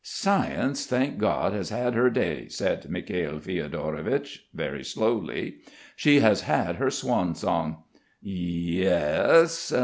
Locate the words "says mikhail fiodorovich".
2.47-4.47